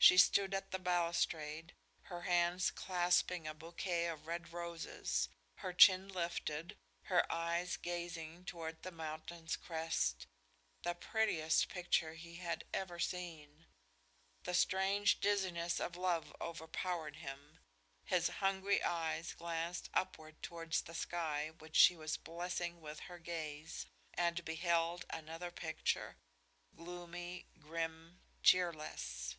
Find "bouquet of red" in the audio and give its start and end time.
3.52-4.54